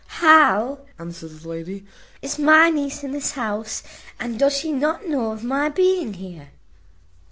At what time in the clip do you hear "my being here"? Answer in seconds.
5.43-6.47